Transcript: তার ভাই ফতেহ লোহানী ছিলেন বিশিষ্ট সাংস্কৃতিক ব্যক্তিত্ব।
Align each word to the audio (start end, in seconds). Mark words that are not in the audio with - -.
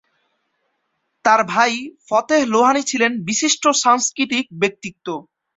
তার 1.25 1.41
ভাই 1.45 1.71
ফতেহ 2.07 2.41
লোহানী 2.53 2.81
ছিলেন 2.83 3.11
বিশিষ্ট 3.27 3.63
সাংস্কৃতিক 3.83 4.45
ব্যক্তিত্ব। 4.61 5.07